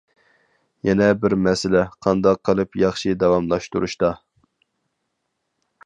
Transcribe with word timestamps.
يەنە 0.87 1.09
بىر 1.25 1.35
مەسىلە-قانداق 1.41 2.41
قىلىپ 2.49 2.81
ياخشى 2.85 3.15
داۋاملاشتۇرۇشتا! 3.25 4.15